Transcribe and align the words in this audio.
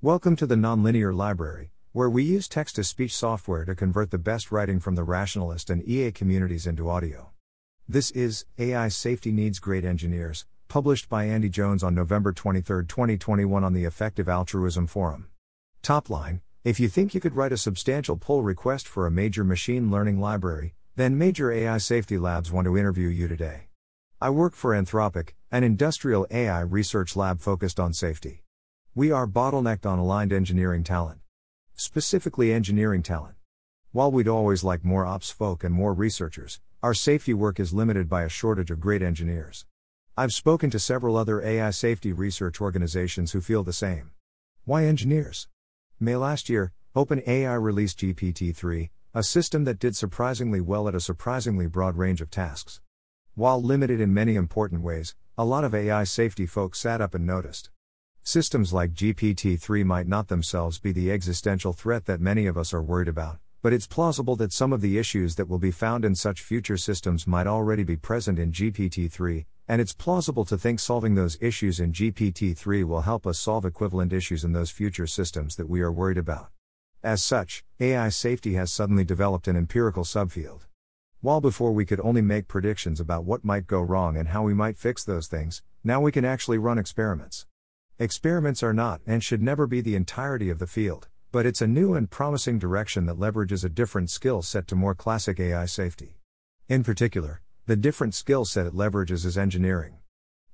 Welcome 0.00 0.36
to 0.36 0.46
the 0.46 0.54
Nonlinear 0.54 1.12
Library, 1.12 1.72
where 1.90 2.08
we 2.08 2.22
use 2.22 2.46
text 2.46 2.76
to 2.76 2.84
speech 2.84 3.12
software 3.12 3.64
to 3.64 3.74
convert 3.74 4.12
the 4.12 4.16
best 4.16 4.52
writing 4.52 4.78
from 4.78 4.94
the 4.94 5.02
rationalist 5.02 5.70
and 5.70 5.82
EA 5.88 6.12
communities 6.12 6.68
into 6.68 6.88
audio. 6.88 7.30
This 7.88 8.12
is 8.12 8.44
AI 8.60 8.86
Safety 8.90 9.32
Needs 9.32 9.58
Great 9.58 9.84
Engineers, 9.84 10.46
published 10.68 11.08
by 11.08 11.24
Andy 11.24 11.48
Jones 11.48 11.82
on 11.82 11.96
November 11.96 12.32
23, 12.32 12.86
2021, 12.86 13.64
on 13.64 13.72
the 13.72 13.86
Effective 13.86 14.28
Altruism 14.28 14.86
Forum. 14.86 15.30
Top 15.82 16.08
line 16.08 16.42
If 16.62 16.78
you 16.78 16.88
think 16.88 17.12
you 17.12 17.20
could 17.20 17.34
write 17.34 17.50
a 17.50 17.56
substantial 17.56 18.16
pull 18.16 18.44
request 18.44 18.86
for 18.86 19.04
a 19.04 19.10
major 19.10 19.42
machine 19.42 19.90
learning 19.90 20.20
library, 20.20 20.76
then 20.94 21.18
major 21.18 21.50
AI 21.50 21.78
safety 21.78 22.18
labs 22.18 22.52
want 22.52 22.66
to 22.66 22.78
interview 22.78 23.08
you 23.08 23.26
today. 23.26 23.62
I 24.20 24.30
work 24.30 24.54
for 24.54 24.80
Anthropic, 24.80 25.30
an 25.50 25.64
industrial 25.64 26.24
AI 26.30 26.60
research 26.60 27.16
lab 27.16 27.40
focused 27.40 27.80
on 27.80 27.92
safety. 27.92 28.44
We 28.98 29.12
are 29.12 29.28
bottlenecked 29.28 29.86
on 29.86 30.00
aligned 30.00 30.32
engineering 30.32 30.82
talent. 30.82 31.20
Specifically, 31.76 32.52
engineering 32.52 33.04
talent. 33.04 33.36
While 33.92 34.10
we'd 34.10 34.26
always 34.26 34.64
like 34.64 34.84
more 34.84 35.06
ops 35.06 35.30
folk 35.30 35.62
and 35.62 35.72
more 35.72 35.94
researchers, 35.94 36.58
our 36.82 36.94
safety 36.94 37.32
work 37.32 37.60
is 37.60 37.72
limited 37.72 38.08
by 38.08 38.24
a 38.24 38.28
shortage 38.28 38.72
of 38.72 38.80
great 38.80 39.00
engineers. 39.00 39.66
I've 40.16 40.32
spoken 40.32 40.68
to 40.70 40.80
several 40.80 41.16
other 41.16 41.40
AI 41.40 41.70
safety 41.70 42.12
research 42.12 42.60
organizations 42.60 43.30
who 43.30 43.40
feel 43.40 43.62
the 43.62 43.72
same. 43.72 44.10
Why 44.64 44.84
engineers? 44.84 45.46
May 46.00 46.16
last 46.16 46.48
year, 46.48 46.72
OpenAI 46.96 47.62
released 47.62 48.00
GPT 48.00 48.52
3, 48.52 48.90
a 49.14 49.22
system 49.22 49.62
that 49.62 49.78
did 49.78 49.94
surprisingly 49.94 50.60
well 50.60 50.88
at 50.88 50.96
a 50.96 51.00
surprisingly 51.00 51.68
broad 51.68 51.96
range 51.96 52.20
of 52.20 52.32
tasks. 52.32 52.80
While 53.36 53.62
limited 53.62 54.00
in 54.00 54.12
many 54.12 54.34
important 54.34 54.82
ways, 54.82 55.14
a 55.36 55.44
lot 55.44 55.62
of 55.62 55.72
AI 55.72 56.02
safety 56.02 56.46
folks 56.46 56.80
sat 56.80 57.00
up 57.00 57.14
and 57.14 57.24
noticed. 57.24 57.70
Systems 58.28 58.74
like 58.74 58.92
GPT 58.92 59.58
3 59.58 59.84
might 59.84 60.06
not 60.06 60.28
themselves 60.28 60.78
be 60.78 60.92
the 60.92 61.10
existential 61.10 61.72
threat 61.72 62.04
that 62.04 62.20
many 62.20 62.44
of 62.44 62.58
us 62.58 62.74
are 62.74 62.82
worried 62.82 63.08
about, 63.08 63.38
but 63.62 63.72
it's 63.72 63.86
plausible 63.86 64.36
that 64.36 64.52
some 64.52 64.70
of 64.70 64.82
the 64.82 64.98
issues 64.98 65.36
that 65.36 65.48
will 65.48 65.58
be 65.58 65.70
found 65.70 66.04
in 66.04 66.14
such 66.14 66.42
future 66.42 66.76
systems 66.76 67.26
might 67.26 67.46
already 67.46 67.84
be 67.84 67.96
present 67.96 68.38
in 68.38 68.52
GPT 68.52 69.10
3, 69.10 69.46
and 69.66 69.80
it's 69.80 69.94
plausible 69.94 70.44
to 70.44 70.58
think 70.58 70.78
solving 70.78 71.14
those 71.14 71.38
issues 71.40 71.80
in 71.80 71.90
GPT 71.90 72.54
3 72.54 72.84
will 72.84 73.00
help 73.00 73.26
us 73.26 73.38
solve 73.38 73.64
equivalent 73.64 74.12
issues 74.12 74.44
in 74.44 74.52
those 74.52 74.70
future 74.70 75.06
systems 75.06 75.56
that 75.56 75.70
we 75.70 75.80
are 75.80 75.90
worried 75.90 76.18
about. 76.18 76.50
As 77.02 77.22
such, 77.22 77.64
AI 77.80 78.10
safety 78.10 78.52
has 78.56 78.70
suddenly 78.70 79.04
developed 79.04 79.48
an 79.48 79.56
empirical 79.56 80.04
subfield. 80.04 80.66
While 81.22 81.40
before 81.40 81.72
we 81.72 81.86
could 81.86 82.00
only 82.00 82.20
make 82.20 82.46
predictions 82.46 83.00
about 83.00 83.24
what 83.24 83.42
might 83.42 83.66
go 83.66 83.80
wrong 83.80 84.18
and 84.18 84.28
how 84.28 84.42
we 84.42 84.52
might 84.52 84.76
fix 84.76 85.02
those 85.02 85.28
things, 85.28 85.62
now 85.82 86.02
we 86.02 86.12
can 86.12 86.26
actually 86.26 86.58
run 86.58 86.76
experiments. 86.76 87.46
Experiments 88.00 88.62
are 88.62 88.72
not 88.72 89.00
and 89.08 89.24
should 89.24 89.42
never 89.42 89.66
be 89.66 89.80
the 89.80 89.96
entirety 89.96 90.50
of 90.50 90.60
the 90.60 90.68
field, 90.68 91.08
but 91.32 91.44
it's 91.44 91.60
a 91.60 91.66
new 91.66 91.94
and 91.94 92.08
promising 92.08 92.56
direction 92.56 93.06
that 93.06 93.18
leverages 93.18 93.64
a 93.64 93.68
different 93.68 94.08
skill 94.08 94.40
set 94.40 94.68
to 94.68 94.76
more 94.76 94.94
classic 94.94 95.40
AI 95.40 95.66
safety. 95.66 96.20
In 96.68 96.84
particular, 96.84 97.42
the 97.66 97.74
different 97.74 98.14
skill 98.14 98.44
set 98.44 98.66
it 98.66 98.72
leverages 98.72 99.26
is 99.26 99.36
engineering. 99.36 99.96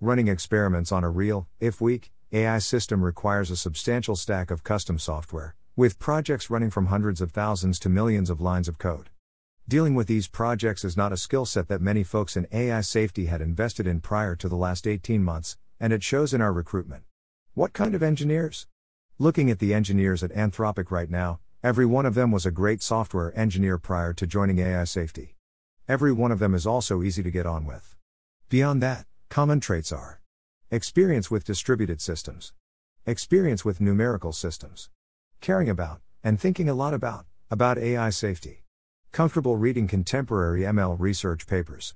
Running 0.00 0.28
experiments 0.28 0.92
on 0.92 1.02
a 1.02 1.10
real, 1.10 1.48
if 1.58 1.80
weak, 1.80 2.12
AI 2.30 2.60
system 2.60 3.02
requires 3.02 3.50
a 3.50 3.56
substantial 3.56 4.14
stack 4.14 4.52
of 4.52 4.62
custom 4.62 4.96
software, 4.96 5.56
with 5.74 5.98
projects 5.98 6.48
running 6.48 6.70
from 6.70 6.86
hundreds 6.86 7.20
of 7.20 7.32
thousands 7.32 7.80
to 7.80 7.88
millions 7.88 8.30
of 8.30 8.40
lines 8.40 8.68
of 8.68 8.78
code. 8.78 9.10
Dealing 9.66 9.96
with 9.96 10.06
these 10.06 10.28
projects 10.28 10.84
is 10.84 10.96
not 10.96 11.12
a 11.12 11.16
skill 11.16 11.44
set 11.44 11.66
that 11.66 11.80
many 11.80 12.04
folks 12.04 12.36
in 12.36 12.46
AI 12.52 12.82
safety 12.82 13.26
had 13.26 13.40
invested 13.40 13.88
in 13.88 14.00
prior 14.00 14.36
to 14.36 14.48
the 14.48 14.54
last 14.54 14.86
18 14.86 15.24
months, 15.24 15.56
and 15.80 15.92
it 15.92 16.04
shows 16.04 16.32
in 16.32 16.40
our 16.40 16.52
recruitment. 16.52 17.02
What 17.54 17.72
kind 17.72 17.94
of 17.94 18.02
engineers? 18.02 18.66
Looking 19.18 19.50
at 19.50 19.58
the 19.58 19.74
engineers 19.74 20.22
at 20.22 20.32
Anthropic 20.32 20.90
right 20.90 21.10
now, 21.10 21.40
every 21.62 21.84
one 21.84 22.06
of 22.06 22.14
them 22.14 22.30
was 22.30 22.46
a 22.46 22.50
great 22.50 22.82
software 22.82 23.36
engineer 23.38 23.78
prior 23.78 24.12
to 24.14 24.26
joining 24.26 24.58
AI 24.58 24.84
safety. 24.84 25.36
Every 25.86 26.12
one 26.12 26.32
of 26.32 26.38
them 26.38 26.54
is 26.54 26.66
also 26.66 27.02
easy 27.02 27.22
to 27.22 27.30
get 27.30 27.46
on 27.46 27.66
with. 27.66 27.96
Beyond 28.48 28.82
that, 28.82 29.06
common 29.28 29.60
traits 29.60 29.92
are 29.92 30.20
experience 30.70 31.30
with 31.30 31.44
distributed 31.44 32.00
systems, 32.00 32.52
experience 33.06 33.64
with 33.64 33.80
numerical 33.80 34.32
systems, 34.32 34.88
caring 35.40 35.68
about, 35.68 36.00
and 36.24 36.40
thinking 36.40 36.68
a 36.68 36.74
lot 36.74 36.94
about, 36.94 37.26
about 37.50 37.76
AI 37.76 38.08
safety 38.10 38.62
Comfortable 39.12 39.58
reading 39.58 39.88
contemporary 39.88 40.62
ML 40.62 40.98
research 40.98 41.46
papers. 41.46 41.94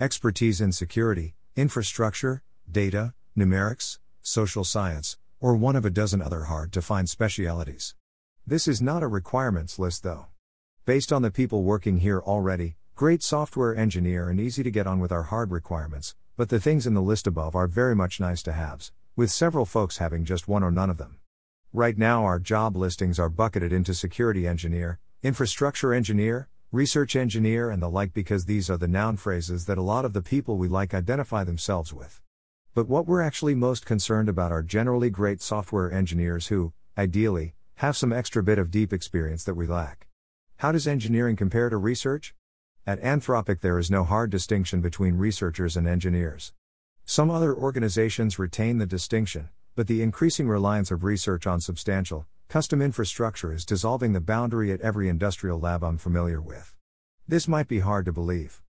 Expertise 0.00 0.62
in 0.62 0.72
security, 0.72 1.34
infrastructure, 1.56 2.42
data, 2.72 3.12
numerics, 3.36 3.98
social 4.26 4.64
science, 4.64 5.18
or 5.38 5.54
one 5.54 5.76
of 5.76 5.84
a 5.84 5.90
dozen 5.90 6.22
other 6.22 6.44
hard 6.44 6.72
to 6.72 6.80
find 6.80 7.10
specialities. 7.10 7.94
This 8.46 8.66
is 8.66 8.80
not 8.80 9.02
a 9.02 9.06
requirements 9.06 9.78
list 9.78 10.02
though. 10.02 10.28
Based 10.86 11.12
on 11.12 11.20
the 11.20 11.30
people 11.30 11.62
working 11.62 11.98
here 11.98 12.20
already, 12.20 12.76
great 12.94 13.22
software 13.22 13.76
engineer 13.76 14.30
and 14.30 14.40
easy 14.40 14.62
to 14.62 14.70
get 14.70 14.86
on 14.86 14.98
with 14.98 15.12
our 15.12 15.24
hard 15.24 15.50
requirements, 15.50 16.16
but 16.38 16.48
the 16.48 16.58
things 16.58 16.86
in 16.86 16.94
the 16.94 17.02
list 17.02 17.26
above 17.26 17.54
are 17.54 17.66
very 17.66 17.94
much 17.94 18.18
nice 18.18 18.42
to 18.44 18.52
haves, 18.52 18.92
with 19.14 19.30
several 19.30 19.66
folks 19.66 19.98
having 19.98 20.24
just 20.24 20.48
one 20.48 20.62
or 20.62 20.70
none 20.70 20.88
of 20.88 20.96
them. 20.96 21.18
Right 21.74 21.98
now, 21.98 22.24
our 22.24 22.38
job 22.38 22.76
listings 22.76 23.18
are 23.18 23.28
bucketed 23.28 23.74
into 23.74 23.92
security 23.92 24.46
engineer, 24.46 25.00
infrastructure 25.22 25.92
engineer, 25.92 26.48
research 26.72 27.14
engineer, 27.14 27.70
and 27.70 27.82
the 27.82 27.90
like 27.90 28.14
because 28.14 28.46
these 28.46 28.70
are 28.70 28.78
the 28.78 28.88
noun 28.88 29.18
phrases 29.18 29.66
that 29.66 29.76
a 29.76 29.82
lot 29.82 30.06
of 30.06 30.14
the 30.14 30.22
people 30.22 30.56
we 30.56 30.66
like 30.66 30.94
identify 30.94 31.44
themselves 31.44 31.92
with. 31.92 32.22
But 32.74 32.88
what 32.88 33.06
we're 33.06 33.22
actually 33.22 33.54
most 33.54 33.86
concerned 33.86 34.28
about 34.28 34.50
are 34.50 34.62
generally 34.62 35.08
great 35.08 35.40
software 35.40 35.92
engineers 35.92 36.48
who, 36.48 36.72
ideally, 36.98 37.54
have 37.76 37.96
some 37.96 38.12
extra 38.12 38.42
bit 38.42 38.58
of 38.58 38.72
deep 38.72 38.92
experience 38.92 39.44
that 39.44 39.54
we 39.54 39.66
lack. 39.66 40.08
How 40.56 40.72
does 40.72 40.88
engineering 40.88 41.36
compare 41.36 41.70
to 41.70 41.76
research? 41.76 42.34
At 42.84 43.00
Anthropic, 43.00 43.60
there 43.60 43.78
is 43.78 43.92
no 43.92 44.02
hard 44.02 44.30
distinction 44.30 44.80
between 44.80 45.14
researchers 45.14 45.76
and 45.76 45.86
engineers. 45.86 46.52
Some 47.04 47.30
other 47.30 47.54
organizations 47.54 48.40
retain 48.40 48.78
the 48.78 48.86
distinction, 48.86 49.50
but 49.76 49.86
the 49.86 50.02
increasing 50.02 50.48
reliance 50.48 50.90
of 50.90 51.04
research 51.04 51.46
on 51.46 51.60
substantial, 51.60 52.26
Custom 52.48 52.82
infrastructure 52.82 53.52
is 53.52 53.64
dissolving 53.64 54.12
the 54.12 54.20
boundary 54.20 54.70
at 54.70 54.80
every 54.80 55.08
industrial 55.08 55.58
lab 55.58 55.82
I'm 55.82 55.98
familiar 55.98 56.40
with. 56.40 56.74
This 57.26 57.48
might 57.48 57.68
be 57.68 57.80
hard 57.80 58.04
to 58.04 58.12
believe. 58.12 58.63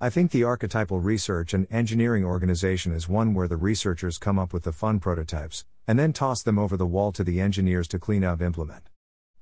I 0.00 0.10
think 0.10 0.30
the 0.30 0.44
archetypal 0.44 1.00
research 1.00 1.52
and 1.52 1.66
engineering 1.72 2.24
organization 2.24 2.92
is 2.92 3.08
one 3.08 3.34
where 3.34 3.48
the 3.48 3.56
researchers 3.56 4.16
come 4.16 4.38
up 4.38 4.52
with 4.52 4.62
the 4.62 4.70
fun 4.70 5.00
prototypes, 5.00 5.64
and 5.88 5.98
then 5.98 6.12
toss 6.12 6.40
them 6.40 6.56
over 6.56 6.76
the 6.76 6.86
wall 6.86 7.10
to 7.10 7.24
the 7.24 7.40
engineers 7.40 7.88
to 7.88 7.98
clean 7.98 8.22
up 8.22 8.40
implement. 8.40 8.90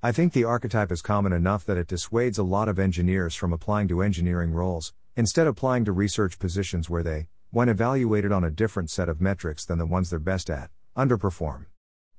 I 0.03 0.13
think 0.13 0.33
the 0.33 0.45
archetype 0.45 0.91
is 0.91 1.03
common 1.03 1.35
enough 1.35 1.67
that 1.67 1.77
it 1.77 1.89
dissuades 1.89 2.39
a 2.39 2.43
lot 2.43 2.71
of 2.71 2.79
engineers 2.79 3.35
from 3.35 3.53
applying 3.53 3.87
to 3.89 4.01
engineering 4.01 4.53
roles, 4.53 4.95
instead 5.15 5.47
applying 5.47 5.85
to 5.85 5.93
research 5.93 6.39
positions 6.39 6.89
where 6.89 7.03
they, 7.03 7.29
when 7.51 7.69
evaluated 7.69 8.33
on 8.33 8.43
a 8.43 8.51
different 8.51 8.89
set 8.89 9.11
of 9.11 9.21
metrics 9.21 9.63
than 9.63 9.77
the 9.77 9.85
ones 9.85 10.09
they're 10.09 10.19
best 10.19 10.49
at, 10.49 10.71
underperform. 10.97 11.67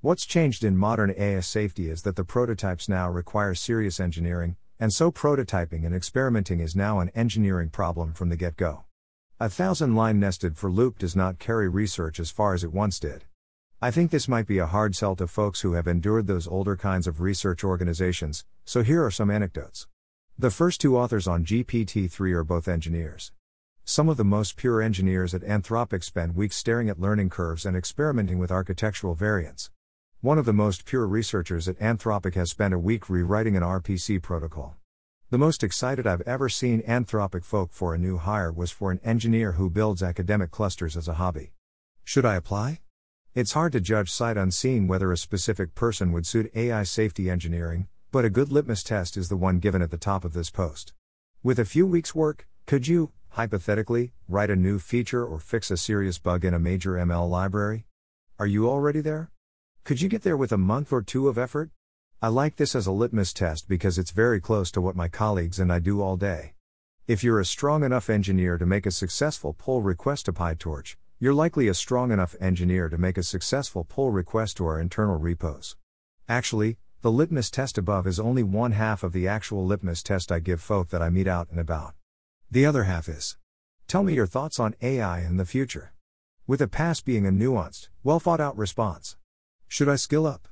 What's 0.02 0.28
changed 0.28 0.64
in 0.64 0.78
modern 0.78 1.12
AI 1.18 1.40
safety 1.40 1.90
is 1.90 2.04
that 2.04 2.16
the 2.16 2.24
prototypes 2.24 2.88
now 2.88 3.09
require 3.09 3.56
serious 3.56 4.00
engineering, 4.00 4.58
and 4.79 4.93
so 4.93 5.11
prototyping 5.11 5.85
and 5.85 5.95
experimenting 5.95 6.59
is 6.59 6.75
now 6.75 6.99
an 6.99 7.09
engineering 7.15 7.69
problem 7.69 8.13
from 8.13 8.29
the 8.29 8.35
get 8.35 8.55
go. 8.57 8.85
A 9.39 9.49
thousand 9.49 9.95
line 9.95 10.19
nested 10.19 10.57
for 10.57 10.71
loop 10.71 10.97
does 10.97 11.15
not 11.15 11.39
carry 11.39 11.69
research 11.69 12.19
as 12.19 12.31
far 12.31 12.53
as 12.53 12.63
it 12.63 12.71
once 12.71 12.99
did. 12.99 13.25
I 13.81 13.91
think 13.91 14.09
this 14.09 14.27
might 14.27 14.47
be 14.47 14.57
a 14.57 14.65
hard 14.65 14.95
sell 14.95 15.15
to 15.17 15.27
folks 15.27 15.61
who 15.61 15.73
have 15.73 15.88
endured 15.88 16.25
those 16.25 16.47
older 16.47 16.75
kinds 16.75 17.05
of 17.05 17.21
research 17.21 17.63
organizations, 17.63 18.45
so 18.65 18.81
here 18.81 19.05
are 19.05 19.11
some 19.11 19.29
anecdotes. 19.29 19.88
The 20.39 20.51
first 20.51 20.81
two 20.81 20.97
authors 20.97 21.27
on 21.27 21.45
GPT 21.45 22.09
3 22.09 22.33
are 22.33 22.44
both 22.44 22.67
engineers. 22.67 23.31
Some 23.83 24.09
of 24.09 24.17
the 24.17 24.25
most 24.25 24.57
pure 24.57 24.81
engineers 24.81 25.33
at 25.33 25.41
Anthropic 25.41 26.03
spend 26.03 26.35
weeks 26.35 26.55
staring 26.55 26.89
at 26.89 26.99
learning 26.99 27.29
curves 27.29 27.65
and 27.65 27.77
experimenting 27.77 28.38
with 28.38 28.51
architectural 28.51 29.15
variants. 29.15 29.69
One 30.22 30.39
of 30.39 30.45
the 30.45 30.53
most 30.53 30.85
pure 30.85 31.05
researchers 31.05 31.67
at 31.67 31.78
Anthropic 31.78 32.33
has 32.33 32.50
spent 32.50 32.74
a 32.74 32.80
week 32.80 33.07
rewriting 33.07 33.56
an 33.56 33.62
RPC 33.62 34.19
protocol. 34.19 34.75
The 35.30 35.38
most 35.38 35.63
excited 35.63 36.07
I've 36.07 36.21
ever 36.21 36.50
seen 36.50 36.81
Anthropic 36.81 37.45
folk 37.45 37.71
for 37.71 37.94
a 37.94 38.00
new 38.00 38.18
hire 38.18 38.51
was 38.51 38.71
for 38.71 38.89
an 38.89 39.00
engineer 39.03 39.51
who 39.51 39.69
builds 39.69 40.01
academic 40.01 40.50
clusters 40.50 40.97
as 40.97 41.07
a 41.07 41.13
hobby. 41.13 41.51
Should 42.03 42.25
I 42.25 42.33
apply? 42.33 42.80
It's 43.36 43.51
hard 43.51 43.74
to 43.74 43.80
judge 43.80 44.09
sight 44.09 44.38
unseen 44.38 44.88
whether 44.88 45.12
a 45.12 45.18
specific 45.18 45.75
person 45.75 46.12
would 46.13 46.25
suit 46.25 46.51
AI 46.56 46.81
safety 46.81 47.30
engineering, 47.30 47.88
but 48.12 48.25
a 48.25 48.31
good 48.31 48.51
litmus 48.51 48.81
test 48.81 49.18
is 49.18 49.30
the 49.30 49.38
one 49.38 49.59
given 49.59 49.83
at 49.83 49.92
the 49.92 49.97
top 49.97 50.25
of 50.25 50.33
this 50.33 50.50
post. 50.50 50.94
With 51.44 51.59
a 51.59 51.63
few 51.63 51.86
weeks' 51.86 52.15
work, 52.15 52.47
could 52.65 52.88
you, 52.88 53.12
hypothetically, 53.30 54.13
write 54.27 54.50
a 54.50 54.56
new 54.56 54.80
feature 54.80 55.24
or 55.24 55.39
fix 55.39 55.69
a 55.69 55.77
serious 55.77 56.18
bug 56.18 56.44
in 56.44 56.56
a 56.56 56.59
major 56.59 56.94
ML 56.94 57.30
library? 57.30 57.86
Are 58.39 58.47
you 58.47 58.68
already 58.68 59.01
there? 59.01 59.30
Could 59.88 60.01
you 60.01 60.10
get 60.10 60.24
there 60.24 60.36
with 60.36 60.51
a 60.51 60.57
month 60.57 60.92
or 60.92 61.01
two 61.01 61.30
of 61.30 61.38
effort? 61.38 61.69
I 62.22 62.28
like 62.28 62.57
this 62.57 62.75
as 62.75 62.88
a 62.88 62.92
litmus 62.92 63.31
test 63.31 63.69
because 63.69 63.98
it's 63.98 64.12
very 64.12 64.42
close 64.42 64.69
to 64.72 64.81
what 64.81 64.98
my 64.98 65.07
colleagues 65.07 65.60
and 65.60 65.72
I 65.72 65.80
do 65.80 66.01
all 66.01 66.18
day. 66.18 66.56
If 67.07 67.24
you're 67.24 67.39
a 67.39 67.45
strong 67.45 67.86
enough 67.86 68.10
engineer 68.10 68.57
to 68.57 68.66
make 68.66 68.86
a 68.86 68.92
successful 68.92 69.54
pull 69.54 69.81
request 69.81 70.25
to 70.25 70.34
PyTorch, 70.34 70.98
you're 71.22 71.34
likely 71.34 71.69
a 71.69 71.74
strong 71.74 72.12
enough 72.12 72.36
engineer 72.42 72.89
to 72.89 72.98
make 72.98 73.18
a 73.18 73.24
successful 73.24 73.86
pull 73.86 74.12
request 74.12 74.57
to 74.57 74.66
our 74.66 74.78
internal 74.78 75.16
repos. 75.16 75.78
Actually, 76.28 76.75
the 77.01 77.10
litmus 77.10 77.50
test 77.50 77.78
above 77.78 78.06
is 78.06 78.19
only 78.19 78.44
one 78.44 78.74
half 78.74 79.04
of 79.04 79.13
the 79.13 79.25
actual 79.25 79.66
litmus 79.66 80.04
test 80.04 80.33
I 80.33 80.40
give 80.40 80.60
folk 80.60 80.90
that 80.90 81.01
I 81.01 81.10
meet 81.10 81.28
out 81.30 81.50
and 81.50 81.62
about. 81.62 81.94
The 82.51 82.66
other 82.66 82.83
half 82.83 83.07
is 83.07 83.38
Tell 83.88 84.04
me 84.04 84.16
your 84.16 84.28
thoughts 84.28 84.60
on 84.60 84.75
AI 84.81 85.22
in 85.22 85.38
the 85.38 85.45
future. 85.45 85.94
With 86.45 86.62
a 86.62 86.68
pass 86.68 87.00
being 87.00 87.25
a 87.25 87.31
nuanced, 87.31 87.88
well 88.04 88.19
thought 88.19 88.42
out 88.42 88.57
response. 88.57 89.17
Should 89.69 89.90
I 89.90 89.98
skill 89.98 90.25
up? 90.25 90.48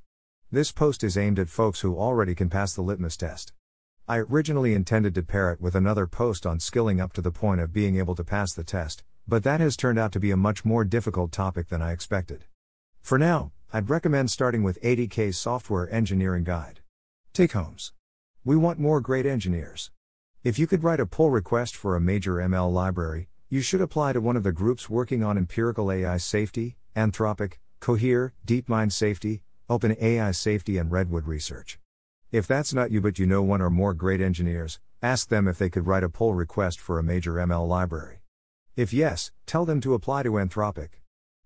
This 0.52 0.74
post 0.74 1.02
is 1.02 1.18
aimed 1.18 1.40
at 1.40 1.48
folks 1.48 1.80
who 1.80 1.98
already 1.98 2.36
can 2.36 2.50
pass 2.50 2.74
the 2.74 2.82
litmus 2.82 3.16
test. 3.16 3.54
I 4.10 4.18
originally 4.18 4.74
intended 4.74 5.16
to 5.16 5.24
pair 5.24 5.52
it 5.52 5.62
with 5.62 5.74
another 5.74 6.06
post 6.06 6.46
on 6.46 6.60
skilling 6.60 7.00
up 7.00 7.14
to 7.14 7.22
the 7.22 7.32
point 7.32 7.62
of 7.62 7.72
being 7.72 7.98
able 7.98 8.14
to 8.16 8.26
pass 8.26 8.54
the 8.54 8.64
test, 8.66 9.04
but 9.26 9.44
that 9.44 9.62
has 9.62 9.78
turned 9.78 9.98
out 9.98 10.12
to 10.12 10.20
be 10.20 10.32
a 10.32 10.38
much 10.38 10.66
more 10.66 10.84
difficult 10.84 11.32
topic 11.32 11.70
than 11.70 11.82
I 11.82 11.94
expected. 11.94 12.44
For 13.02 13.18
now, 13.18 13.54
I'd 13.72 13.90
recommend 13.90 14.32
starting 14.32 14.64
with 14.64 14.82
80K's 14.82 15.38
Software 15.38 15.92
Engineering 15.92 16.44
Guide. 16.44 16.82
Take 17.32 17.54
homes. 17.54 17.94
We 18.44 18.58
want 18.58 18.80
more 18.80 19.00
great 19.00 19.26
engineers. 19.26 19.92
If 20.44 20.60
you 20.60 20.68
could 20.68 20.84
write 20.84 21.00
a 21.00 21.06
pull 21.06 21.32
request 21.32 21.76
for 21.76 21.96
a 21.96 22.02
major 22.02 22.36
ML 22.36 22.72
library, 22.72 23.30
you 23.50 23.62
should 23.62 23.82
apply 23.82 24.12
to 24.12 24.22
one 24.22 24.36
of 24.36 24.44
the 24.44 24.52
groups 24.52 24.90
working 24.90 25.24
on 25.24 25.38
empirical 25.38 25.90
AI 25.90 26.18
safety, 26.18 26.76
Anthropic, 26.96 27.54
Cohere, 27.80 28.34
DeepMind 28.46 28.92
Safety, 28.92 29.42
OpenAI 29.70 30.36
Safety, 30.36 30.78
and 30.78 30.92
Redwood 30.92 31.28
Research. 31.28 31.80
If 32.32 32.48
that's 32.48 32.74
not 32.74 32.92
you 32.92 33.02
but 33.02 33.20
you 33.20 33.26
know 33.26 33.42
one 33.42 33.62
or 33.62 33.70
more 33.70 33.94
great 33.94 34.22
engineers, 34.22 34.80
ask 35.02 35.30
them 35.30 35.48
if 35.48 35.58
they 35.58 35.70
could 35.70 35.88
write 35.88 36.04
a 36.04 36.10
pull 36.10 36.34
request 36.34 36.80
for 36.80 37.00
a 37.00 37.04
major 37.04 37.34
ML 37.34 37.68
library. 37.68 38.22
If 38.76 38.92
yes, 38.92 39.32
tell 39.46 39.66
them 39.66 39.82
to 39.82 39.94
apply 39.94 40.24
to 40.24 40.32
Anthropic. 40.32 40.90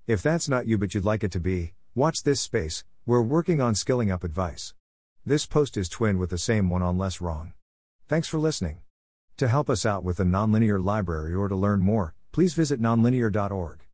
If 0.07 0.21
that's 0.21 0.49
not 0.49 0.65
you 0.65 0.77
but 0.77 0.93
you'd 0.93 1.05
like 1.05 1.23
it 1.23 1.31
to 1.33 1.39
be, 1.39 1.73
watch 1.93 2.23
this 2.23 2.41
space, 2.41 2.83
we're 3.05 3.21
working 3.21 3.61
on 3.61 3.75
skilling 3.75 4.11
up 4.11 4.23
advice. 4.23 4.73
This 5.25 5.45
post 5.45 5.77
is 5.77 5.89
twinned 5.89 6.19
with 6.19 6.29
the 6.29 6.37
same 6.37 6.69
one 6.69 6.81
on 6.81 6.97
Less 6.97 7.21
Wrong. 7.21 7.53
Thanks 8.07 8.27
for 8.27 8.39
listening. 8.39 8.79
To 9.37 9.47
help 9.47 9.69
us 9.69 9.85
out 9.85 10.03
with 10.03 10.17
the 10.17 10.23
Nonlinear 10.23 10.83
Library 10.83 11.35
or 11.35 11.47
to 11.47 11.55
learn 11.55 11.81
more, 11.81 12.15
please 12.31 12.53
visit 12.53 12.81
nonlinear.org. 12.81 13.88